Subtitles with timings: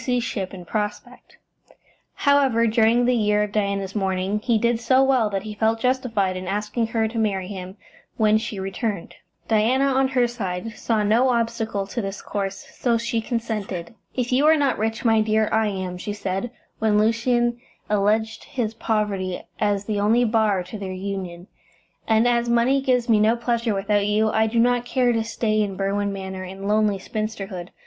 [0.19, 1.37] ship in prospect.
[2.15, 6.35] However, during the year of Diana's mourning he did so well that he felt justified
[6.35, 7.77] in asking her to marry him
[8.17, 9.13] when she returned.
[9.47, 13.93] Diana, on her side, saw no obstacle to this course, so she consented.
[14.15, 16.49] "If you are not rich, my dear, I am," she said,
[16.79, 21.45] when Lucian alleged his poverty as the only bar to their union,
[22.07, 25.61] "and as money gives me no pleasure without you, I do not care to stay
[25.61, 27.69] in Berwin Manor in lonely spinsterhood.